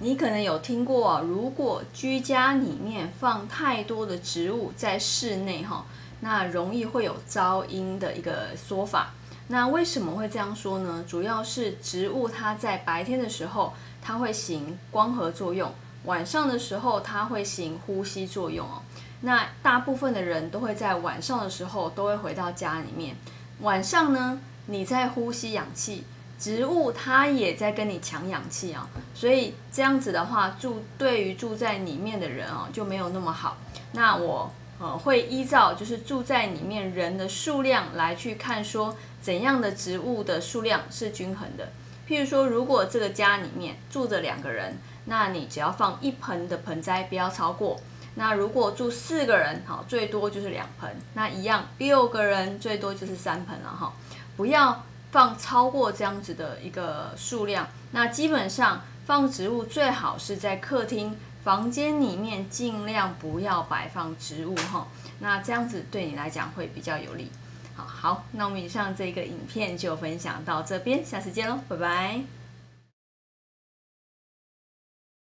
[0.00, 5.84] 你可能有听过，如果居家里面放太多的植物在室内哈，
[6.20, 9.10] 那容易会有噪音的一个说法。
[9.48, 11.04] 那为什么会这样说呢？
[11.08, 15.68] 主要是植物它在白天的时候，它会行光合作用；
[16.04, 18.82] 晚上的时候，它会行呼吸作用哦。
[19.22, 23.16] 那大部分的人都会在晚上的时候都会回到家里面。
[23.62, 26.04] 晚上呢，你在呼吸氧气。
[26.38, 33.56] 植物它也在跟你抢氧气啊，所以这样子的话，住对于住在里面的人啊就没有那么好。
[33.92, 41.68] 那我呃会依照就是住在里面人的数量来去看，说怎样的植物的数量是均衡的。
[42.08, 47.80] 譬如说，如果这个家里面住着两个人，那你只要放一盆的盆栽，不要超过。
[48.14, 50.88] 那如果住四个人，好，最多就是两盆。
[51.14, 53.92] 那一样，六个人最多就是三盆了哈，
[54.36, 54.84] 不要。
[55.10, 64.86] 放超过这样子的一个数量，那基本上放植物最好是在客厅、房间里面，尽量不要摆放植物哈。
[65.20, 67.30] 那这样子对你来讲会比较有利。
[67.74, 72.37] 好好，那我们以上这个影片就分享到这边，下次见喽，拜拜。